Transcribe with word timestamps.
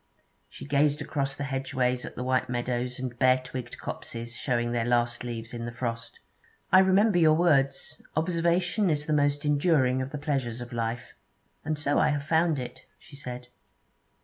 She 0.49 0.65
gazed 0.65 0.99
across 0.99 1.35
the 1.35 1.43
hedgeways 1.43 2.05
at 2.05 2.15
the 2.15 2.23
white 2.23 2.49
meadows 2.49 2.97
and 2.97 3.19
bare 3.19 3.37
twigged 3.37 3.77
copses 3.77 4.35
showing 4.35 4.71
their 4.71 4.83
last 4.83 5.23
leaves 5.23 5.53
in 5.53 5.65
the 5.65 5.71
frost. 5.71 6.17
'I 6.71 6.79
remember 6.79 7.19
your 7.19 7.35
words: 7.35 8.01
"Observation 8.15 8.89
is 8.89 9.05
the 9.05 9.13
most, 9.13 9.45
enduring 9.45 10.01
of 10.01 10.09
the 10.09 10.17
pleasures 10.17 10.59
of 10.59 10.73
life"; 10.73 11.13
and 11.63 11.77
so 11.77 11.99
I 11.99 12.09
have 12.09 12.23
found 12.23 12.57
it,' 12.57 12.87
she 12.97 13.15
said. 13.15 13.49